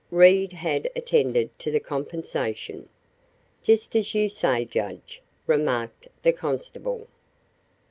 [0.09, 2.89] Reed had attended to the compensation.
[3.61, 7.07] "Just as you say, judge," remarked the constable.